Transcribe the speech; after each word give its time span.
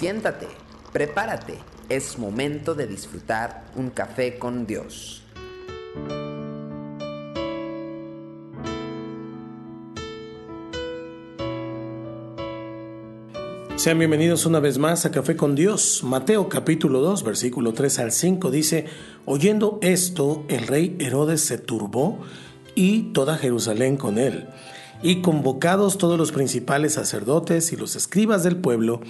Siéntate, 0.00 0.48
prepárate, 0.94 1.58
es 1.90 2.18
momento 2.18 2.74
de 2.74 2.86
disfrutar 2.86 3.66
un 3.76 3.90
café 3.90 4.38
con 4.38 4.66
Dios. 4.66 5.22
Sean 13.76 13.98
bienvenidos 13.98 14.46
una 14.46 14.58
vez 14.58 14.78
más 14.78 15.04
a 15.04 15.10
Café 15.10 15.36
con 15.36 15.54
Dios. 15.54 16.02
Mateo 16.02 16.48
capítulo 16.48 17.00
2, 17.00 17.22
versículo 17.22 17.74
3 17.74 17.98
al 17.98 18.12
5 18.12 18.50
dice, 18.50 18.86
Oyendo 19.26 19.78
esto, 19.82 20.46
el 20.48 20.66
rey 20.66 20.96
Herodes 20.98 21.42
se 21.42 21.58
turbó 21.58 22.20
y 22.74 23.12
toda 23.12 23.36
Jerusalén 23.36 23.98
con 23.98 24.16
él. 24.16 24.48
Y 25.02 25.22
convocados 25.22 25.96
todos 25.96 26.18
los 26.18 26.30
principales 26.30 26.94
sacerdotes 26.94 27.72
y 27.72 27.76
los 27.76 27.96
escribas 27.96 28.42
del 28.42 28.56
pueblo, 28.56 29.00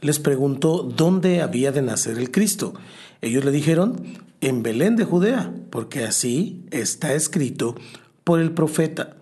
les 0.00 0.18
preguntó 0.18 0.82
dónde 0.82 1.40
había 1.40 1.70
de 1.70 1.82
nacer 1.82 2.18
el 2.18 2.32
Cristo. 2.32 2.74
Ellos 3.22 3.44
le 3.44 3.52
dijeron, 3.52 4.02
en 4.40 4.62
Belén 4.62 4.96
de 4.96 5.04
Judea, 5.04 5.54
porque 5.70 6.04
así 6.04 6.64
está 6.72 7.14
escrito 7.14 7.76
por 8.24 8.40
el 8.40 8.52
profeta. 8.52 9.16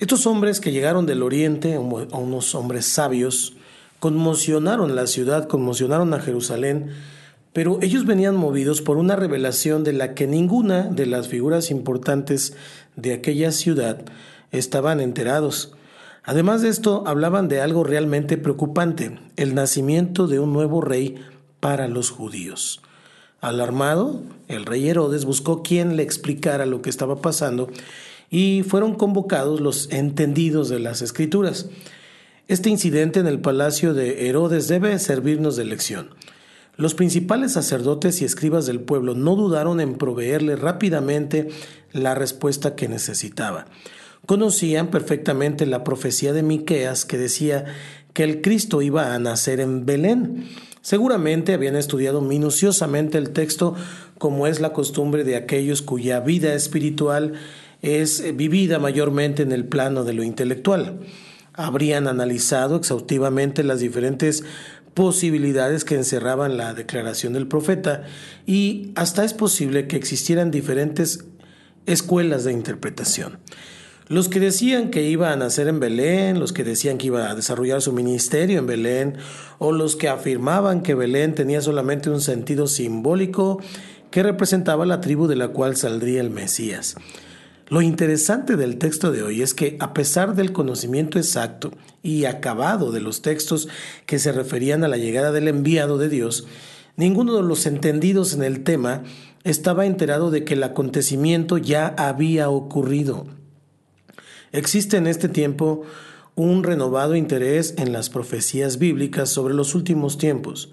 Estos 0.00 0.26
hombres 0.26 0.60
que 0.60 0.72
llegaron 0.72 1.06
del 1.06 1.22
oriente, 1.22 1.78
unos 1.78 2.54
hombres 2.54 2.86
sabios, 2.86 3.54
conmocionaron 4.00 4.96
la 4.96 5.06
ciudad, 5.06 5.46
conmocionaron 5.46 6.12
a 6.12 6.20
Jerusalén, 6.20 6.90
pero 7.52 7.78
ellos 7.82 8.06
venían 8.06 8.36
movidos 8.36 8.80
por 8.80 8.96
una 8.96 9.14
revelación 9.14 9.84
de 9.84 9.92
la 9.92 10.14
que 10.14 10.26
ninguna 10.26 10.84
de 10.84 11.06
las 11.06 11.28
figuras 11.28 11.70
importantes 11.70 12.54
de 12.96 13.12
aquella 13.12 13.52
ciudad 13.52 14.04
estaban 14.52 15.00
enterados. 15.00 15.72
Además 16.22 16.62
de 16.62 16.68
esto, 16.68 17.04
hablaban 17.06 17.48
de 17.48 17.60
algo 17.60 17.84
realmente 17.84 18.36
preocupante, 18.36 19.18
el 19.36 19.54
nacimiento 19.54 20.26
de 20.26 20.38
un 20.38 20.52
nuevo 20.52 20.80
rey 20.80 21.16
para 21.60 21.88
los 21.88 22.10
judíos. 22.10 22.82
Alarmado, 23.40 24.22
el 24.48 24.66
rey 24.66 24.88
Herodes 24.88 25.24
buscó 25.24 25.62
quien 25.62 25.96
le 25.96 26.02
explicara 26.02 26.66
lo 26.66 26.82
que 26.82 26.90
estaba 26.90 27.22
pasando 27.22 27.70
y 28.30 28.62
fueron 28.62 28.94
convocados 28.94 29.60
los 29.60 29.90
entendidos 29.90 30.68
de 30.68 30.78
las 30.78 31.00
escrituras. 31.00 31.68
Este 32.48 32.68
incidente 32.68 33.20
en 33.20 33.26
el 33.26 33.40
palacio 33.40 33.94
de 33.94 34.28
Herodes 34.28 34.68
debe 34.68 34.98
servirnos 34.98 35.56
de 35.56 35.64
lección. 35.64 36.10
Los 36.76 36.94
principales 36.94 37.52
sacerdotes 37.52 38.22
y 38.22 38.24
escribas 38.24 38.66
del 38.66 38.80
pueblo 38.80 39.14
no 39.14 39.36
dudaron 39.36 39.80
en 39.80 39.96
proveerle 39.96 40.56
rápidamente 40.56 41.48
la 41.92 42.14
respuesta 42.14 42.74
que 42.74 42.88
necesitaba. 42.88 43.66
Conocían 44.26 44.88
perfectamente 44.88 45.66
la 45.66 45.82
profecía 45.82 46.32
de 46.32 46.42
Miqueas 46.42 47.04
que 47.04 47.18
decía 47.18 47.64
que 48.12 48.24
el 48.24 48.40
Cristo 48.40 48.82
iba 48.82 49.14
a 49.14 49.18
nacer 49.18 49.60
en 49.60 49.86
Belén. 49.86 50.48
Seguramente 50.82 51.52
habían 51.54 51.76
estudiado 51.76 52.20
minuciosamente 52.20 53.18
el 53.18 53.30
texto 53.30 53.74
como 54.18 54.46
es 54.46 54.60
la 54.60 54.72
costumbre 54.72 55.24
de 55.24 55.36
aquellos 55.36 55.82
cuya 55.82 56.20
vida 56.20 56.54
espiritual 56.54 57.34
es 57.82 58.36
vivida 58.36 58.78
mayormente 58.78 59.42
en 59.42 59.52
el 59.52 59.64
plano 59.64 60.04
de 60.04 60.12
lo 60.12 60.22
intelectual. 60.22 61.00
Habrían 61.54 62.06
analizado 62.06 62.76
exhaustivamente 62.76 63.64
las 63.64 63.80
diferentes 63.80 64.44
posibilidades 64.94 65.84
que 65.84 65.94
encerraban 65.94 66.56
la 66.56 66.74
declaración 66.74 67.32
del 67.32 67.46
profeta 67.46 68.04
y 68.46 68.92
hasta 68.96 69.24
es 69.24 69.34
posible 69.34 69.86
que 69.86 69.96
existieran 69.96 70.50
diferentes 70.50 71.24
escuelas 71.86 72.44
de 72.44 72.52
interpretación. 72.52 73.38
Los 74.10 74.28
que 74.28 74.40
decían 74.40 74.90
que 74.90 75.04
iba 75.04 75.30
a 75.30 75.36
nacer 75.36 75.68
en 75.68 75.78
Belén, 75.78 76.40
los 76.40 76.52
que 76.52 76.64
decían 76.64 76.98
que 76.98 77.06
iba 77.06 77.30
a 77.30 77.34
desarrollar 77.36 77.80
su 77.80 77.92
ministerio 77.92 78.58
en 78.58 78.66
Belén, 78.66 79.18
o 79.58 79.70
los 79.70 79.94
que 79.94 80.08
afirmaban 80.08 80.82
que 80.82 80.96
Belén 80.96 81.36
tenía 81.36 81.60
solamente 81.60 82.10
un 82.10 82.20
sentido 82.20 82.66
simbólico 82.66 83.60
que 84.10 84.24
representaba 84.24 84.84
la 84.84 85.00
tribu 85.00 85.28
de 85.28 85.36
la 85.36 85.50
cual 85.50 85.76
saldría 85.76 86.20
el 86.22 86.30
Mesías. 86.30 86.96
Lo 87.68 87.82
interesante 87.82 88.56
del 88.56 88.78
texto 88.78 89.12
de 89.12 89.22
hoy 89.22 89.42
es 89.42 89.54
que 89.54 89.76
a 89.78 89.94
pesar 89.94 90.34
del 90.34 90.50
conocimiento 90.50 91.16
exacto 91.16 91.70
y 92.02 92.24
acabado 92.24 92.90
de 92.90 93.00
los 93.00 93.22
textos 93.22 93.68
que 94.06 94.18
se 94.18 94.32
referían 94.32 94.82
a 94.82 94.88
la 94.88 94.96
llegada 94.96 95.30
del 95.30 95.46
enviado 95.46 95.98
de 95.98 96.08
Dios, 96.08 96.48
ninguno 96.96 97.36
de 97.36 97.44
los 97.44 97.64
entendidos 97.64 98.34
en 98.34 98.42
el 98.42 98.64
tema 98.64 99.04
estaba 99.44 99.86
enterado 99.86 100.32
de 100.32 100.42
que 100.42 100.54
el 100.54 100.64
acontecimiento 100.64 101.58
ya 101.58 101.94
había 101.96 102.50
ocurrido. 102.50 103.38
Existe 104.52 104.96
en 104.96 105.06
este 105.06 105.28
tiempo 105.28 105.82
un 106.34 106.64
renovado 106.64 107.14
interés 107.14 107.74
en 107.78 107.92
las 107.92 108.10
profecías 108.10 108.78
bíblicas 108.78 109.28
sobre 109.28 109.54
los 109.54 109.76
últimos 109.76 110.18
tiempos, 110.18 110.72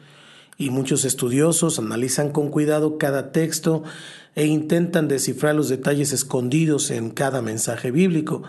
y 0.57 0.71
muchos 0.71 1.05
estudiosos 1.05 1.77
analizan 1.77 2.31
con 2.31 2.49
cuidado 2.49 2.97
cada 2.97 3.31
texto 3.31 3.83
e 4.33 4.47
intentan 4.47 5.07
descifrar 5.07 5.53
los 5.53 5.69
detalles 5.69 6.11
escondidos 6.11 6.89
en 6.89 7.11
cada 7.11 7.43
mensaje 7.43 7.91
bíblico. 7.91 8.41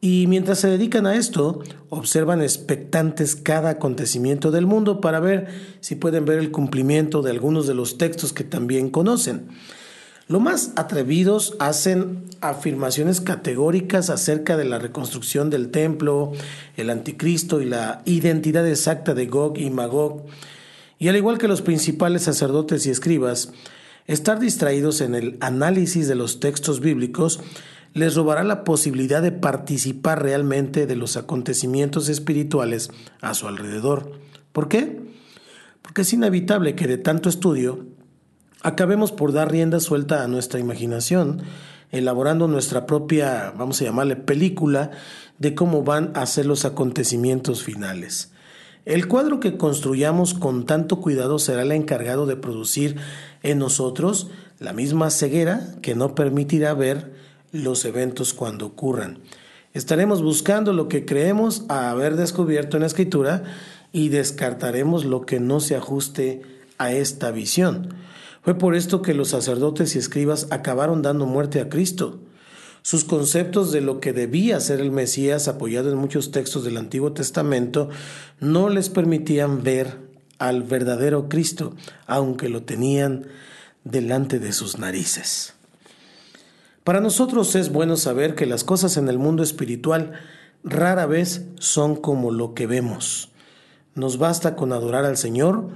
Y 0.00 0.26
mientras 0.28 0.60
se 0.60 0.68
dedican 0.68 1.06
a 1.06 1.16
esto, 1.16 1.60
observan 1.88 2.40
expectantes 2.40 3.34
cada 3.34 3.70
acontecimiento 3.70 4.52
del 4.52 4.66
mundo 4.66 5.00
para 5.00 5.18
ver 5.18 5.48
si 5.80 5.96
pueden 5.96 6.24
ver 6.26 6.38
el 6.38 6.52
cumplimiento 6.52 7.22
de 7.22 7.32
algunos 7.32 7.66
de 7.66 7.74
los 7.74 7.98
textos 7.98 8.32
que 8.32 8.44
también 8.44 8.90
conocen. 8.90 9.48
Lo 10.26 10.40
más 10.40 10.72
atrevidos 10.76 11.54
hacen 11.58 12.24
afirmaciones 12.40 13.20
categóricas 13.20 14.10
acerca 14.10 14.56
de 14.56 14.64
la 14.64 14.78
reconstrucción 14.78 15.50
del 15.50 15.70
templo, 15.70 16.32
el 16.76 16.90
anticristo 16.90 17.60
y 17.60 17.66
la 17.66 18.02
identidad 18.06 18.66
exacta 18.66 19.14
de 19.14 19.26
Gog 19.26 19.58
y 19.58 19.70
Magog. 19.70 20.24
Y 20.98 21.08
al 21.08 21.16
igual 21.16 21.38
que 21.38 21.48
los 21.48 21.60
principales 21.60 22.22
sacerdotes 22.22 22.86
y 22.86 22.90
escribas, 22.90 23.52
Estar 24.06 24.38
distraídos 24.38 25.00
en 25.00 25.14
el 25.14 25.38
análisis 25.40 26.08
de 26.08 26.14
los 26.14 26.38
textos 26.38 26.80
bíblicos 26.80 27.40
les 27.94 28.14
robará 28.14 28.44
la 28.44 28.62
posibilidad 28.62 29.22
de 29.22 29.32
participar 29.32 30.22
realmente 30.22 30.86
de 30.86 30.94
los 30.94 31.16
acontecimientos 31.16 32.10
espirituales 32.10 32.90
a 33.22 33.32
su 33.32 33.48
alrededor. 33.48 34.12
¿Por 34.52 34.68
qué? 34.68 35.00
Porque 35.80 36.02
es 36.02 36.12
inevitable 36.12 36.74
que 36.74 36.86
de 36.86 36.98
tanto 36.98 37.30
estudio 37.30 37.86
acabemos 38.64 39.12
por 39.12 39.32
dar 39.32 39.52
rienda 39.52 39.78
suelta 39.78 40.24
a 40.24 40.28
nuestra 40.28 40.58
imaginación, 40.58 41.42
elaborando 41.92 42.48
nuestra 42.48 42.86
propia, 42.86 43.52
vamos 43.56 43.80
a 43.80 43.84
llamarle, 43.84 44.16
película 44.16 44.90
de 45.38 45.54
cómo 45.54 45.84
van 45.84 46.10
a 46.14 46.24
ser 46.24 46.46
los 46.46 46.64
acontecimientos 46.64 47.62
finales. 47.62 48.32
El 48.86 49.06
cuadro 49.06 49.38
que 49.38 49.58
construyamos 49.58 50.32
con 50.32 50.64
tanto 50.64 51.00
cuidado 51.00 51.38
será 51.38 51.62
el 51.62 51.72
encargado 51.72 52.24
de 52.24 52.36
producir 52.36 52.96
en 53.42 53.58
nosotros 53.58 54.30
la 54.58 54.72
misma 54.72 55.10
ceguera 55.10 55.74
que 55.82 55.94
no 55.94 56.14
permitirá 56.14 56.72
ver 56.72 57.12
los 57.52 57.84
eventos 57.84 58.32
cuando 58.32 58.66
ocurran. 58.66 59.18
Estaremos 59.74 60.22
buscando 60.22 60.72
lo 60.72 60.88
que 60.88 61.04
creemos 61.04 61.64
haber 61.68 62.16
descubierto 62.16 62.78
en 62.78 62.82
la 62.82 62.86
escritura 62.86 63.42
y 63.92 64.08
descartaremos 64.08 65.04
lo 65.04 65.26
que 65.26 65.38
no 65.38 65.60
se 65.60 65.76
ajuste 65.76 66.42
a 66.78 66.92
esta 66.92 67.30
visión. 67.30 67.94
Fue 68.44 68.54
por 68.54 68.74
esto 68.74 69.00
que 69.00 69.14
los 69.14 69.28
sacerdotes 69.28 69.96
y 69.96 69.98
escribas 69.98 70.48
acabaron 70.50 71.00
dando 71.00 71.24
muerte 71.24 71.62
a 71.62 71.70
Cristo. 71.70 72.20
Sus 72.82 73.04
conceptos 73.04 73.72
de 73.72 73.80
lo 73.80 74.00
que 74.00 74.12
debía 74.12 74.60
ser 74.60 74.80
el 74.80 74.90
Mesías, 74.90 75.48
apoyado 75.48 75.90
en 75.90 75.96
muchos 75.96 76.30
textos 76.30 76.62
del 76.62 76.76
Antiguo 76.76 77.12
Testamento, 77.12 77.88
no 78.40 78.68
les 78.68 78.90
permitían 78.90 79.62
ver 79.62 79.96
al 80.38 80.62
verdadero 80.62 81.30
Cristo, 81.30 81.74
aunque 82.06 82.50
lo 82.50 82.64
tenían 82.64 83.26
delante 83.84 84.38
de 84.38 84.52
sus 84.52 84.78
narices. 84.78 85.54
Para 86.84 87.00
nosotros 87.00 87.54
es 87.54 87.72
bueno 87.72 87.96
saber 87.96 88.34
que 88.34 88.44
las 88.44 88.62
cosas 88.62 88.98
en 88.98 89.08
el 89.08 89.18
mundo 89.18 89.42
espiritual 89.42 90.12
rara 90.62 91.06
vez 91.06 91.46
son 91.58 91.96
como 91.96 92.30
lo 92.30 92.52
que 92.52 92.66
vemos. 92.66 93.30
Nos 93.94 94.18
basta 94.18 94.54
con 94.54 94.74
adorar 94.74 95.06
al 95.06 95.16
Señor 95.16 95.70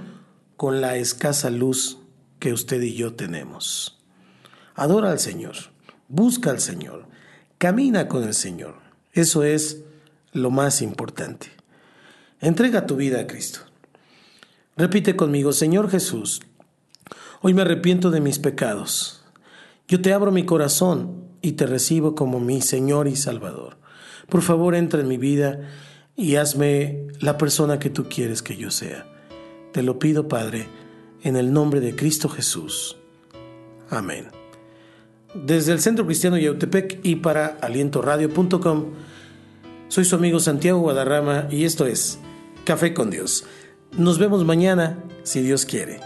con 0.55 0.81
la 0.81 0.97
escasa 0.97 1.49
luz 1.49 1.97
que 2.39 2.53
usted 2.53 2.81
y 2.81 2.95
yo 2.95 3.13
tenemos. 3.13 3.99
Adora 4.75 5.11
al 5.11 5.19
Señor. 5.19 5.55
Busca 6.11 6.49
al 6.49 6.59
Señor, 6.59 7.05
camina 7.59 8.07
con 8.07 8.23
el 8.23 8.33
Señor. 8.33 8.77
Eso 9.13 9.43
es 9.43 9.83
lo 10.33 10.49
más 10.49 10.81
importante. 10.81 11.51
Entrega 12.41 12.87
tu 12.87 12.95
vida 12.95 13.19
a 13.19 13.27
Cristo. 13.27 13.59
Repite 14.75 15.15
conmigo, 15.15 15.51
Señor 15.51 15.91
Jesús, 15.91 16.41
hoy 17.41 17.53
me 17.53 17.61
arrepiento 17.61 18.09
de 18.09 18.21
mis 18.21 18.39
pecados. 18.39 19.23
Yo 19.87 20.01
te 20.01 20.11
abro 20.11 20.31
mi 20.31 20.45
corazón 20.45 21.25
y 21.41 21.51
te 21.51 21.67
recibo 21.67 22.15
como 22.15 22.39
mi 22.39 22.61
Señor 22.61 23.07
y 23.07 23.15
Salvador. 23.15 23.77
Por 24.29 24.41
favor, 24.41 24.73
entra 24.73 25.01
en 25.01 25.07
mi 25.07 25.17
vida 25.17 25.69
y 26.15 26.37
hazme 26.37 27.07
la 27.19 27.37
persona 27.37 27.77
que 27.77 27.91
tú 27.91 28.09
quieres 28.09 28.41
que 28.41 28.57
yo 28.57 28.71
sea. 28.71 29.05
Te 29.73 29.83
lo 29.83 29.99
pido, 29.99 30.27
Padre, 30.27 30.67
en 31.23 31.35
el 31.35 31.53
nombre 31.53 31.79
de 31.79 31.95
Cristo 31.95 32.29
Jesús. 32.29 32.97
Amén. 33.89 34.27
Desde 35.33 35.71
el 35.73 35.79
Centro 35.79 36.05
Cristiano 36.05 36.37
Yautepec 36.37 36.99
y 37.03 37.17
para 37.17 37.57
alientoradio.com, 37.61 38.85
soy 39.87 40.05
su 40.05 40.15
amigo 40.15 40.39
Santiago 40.39 40.79
Guadarrama 40.79 41.47
y 41.49 41.65
esto 41.65 41.85
es 41.85 42.19
Café 42.65 42.93
con 42.93 43.09
Dios. 43.09 43.45
Nos 43.97 44.19
vemos 44.19 44.45
mañana, 44.45 45.03
si 45.23 45.41
Dios 45.41 45.65
quiere. 45.65 45.99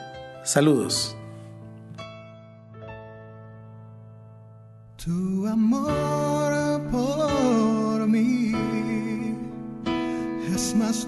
Saludos. 0.44 1.15
Es 10.54 10.75
más 10.75 11.07